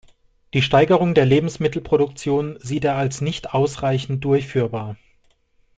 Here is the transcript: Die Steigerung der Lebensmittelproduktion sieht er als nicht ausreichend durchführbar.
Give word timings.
Die 0.55 0.63
Steigerung 0.63 1.13
der 1.13 1.27
Lebensmittelproduktion 1.27 2.57
sieht 2.59 2.85
er 2.85 2.95
als 2.95 3.21
nicht 3.21 3.53
ausreichend 3.53 4.23
durchführbar. 4.25 4.95